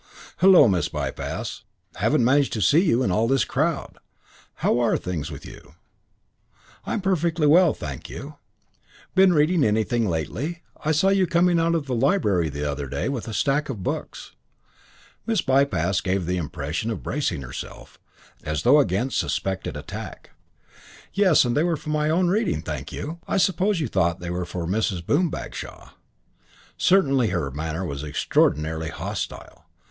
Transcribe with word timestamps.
"Hullo, 0.37 0.67
Miss 0.67 0.89
Bypass. 0.89 1.61
Haven't 1.97 2.25
managed 2.25 2.53
to 2.53 2.59
see 2.63 2.83
you 2.83 3.03
in 3.03 3.11
all 3.11 3.27
this 3.27 3.45
crowd. 3.45 3.99
How're 4.63 4.97
things 4.97 5.29
with 5.29 5.45
you?" 5.45 5.75
"I'm 6.87 7.01
perfectly 7.01 7.45
well, 7.45 7.75
thank 7.75 8.09
you." 8.09 8.37
"Been 9.13 9.31
reading 9.31 9.63
anything 9.63 10.09
lately? 10.09 10.63
I 10.83 10.91
saw 10.91 11.09
you 11.09 11.27
coming 11.27 11.59
out 11.59 11.75
of 11.75 11.85
the 11.85 11.93
library 11.93 12.49
the 12.49 12.65
other 12.67 12.87
day 12.87 13.09
with 13.09 13.27
a 13.27 13.33
stack 13.35 13.69
of 13.69 13.83
books." 13.83 14.31
Miss 15.27 15.43
Bypass 15.43 16.01
gave 16.01 16.25
the 16.25 16.37
impression 16.37 16.89
of 16.89 17.03
bracing 17.03 17.43
herself, 17.43 17.99
as 18.43 18.63
though 18.63 18.79
against 18.79 19.19
suspected 19.19 19.77
attack. 19.77 20.31
"Yes, 21.13 21.45
and 21.45 21.55
they 21.55 21.61
were 21.61 21.77
for 21.77 21.91
my 21.91 22.09
own 22.09 22.27
reading, 22.27 22.63
thank 22.63 22.91
you. 22.91 23.19
I 23.27 23.37
suppose 23.37 23.79
you 23.79 23.87
thought 23.87 24.19
they 24.19 24.31
were 24.31 24.45
for 24.45 24.65
Mrs. 24.65 25.05
Boom 25.05 25.29
Bagshaw." 25.29 25.89
Certainly 26.75 27.27
her 27.27 27.51
manner 27.51 27.85
was 27.85 28.01
extraordinarily 28.03 28.89
hostile. 28.89 29.65